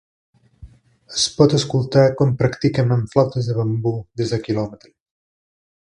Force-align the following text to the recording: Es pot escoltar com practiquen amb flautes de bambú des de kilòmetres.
Es 1.17 1.25
pot 1.41 1.53
escoltar 1.57 2.05
com 2.23 2.33
practiquen 2.41 2.97
amb 2.97 3.13
flautes 3.13 3.51
de 3.53 3.59
bambú 3.61 3.93
des 4.23 4.35
de 4.37 4.45
kilòmetres. 4.49 4.99